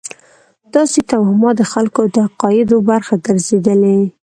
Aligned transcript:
داسې 0.75 0.99
توهمات 1.09 1.55
د 1.59 1.63
خلکو 1.73 2.01
د 2.13 2.15
عقایدو 2.27 2.77
برخه 2.89 3.13
ګرځېدلې. 3.25 3.99